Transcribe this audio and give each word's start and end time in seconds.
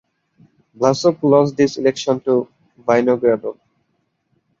Vlasov 0.75 1.21
lost 1.21 1.55
this 1.55 1.77
election 1.77 2.19
to 2.21 2.47
Vinogradov. 2.87 3.59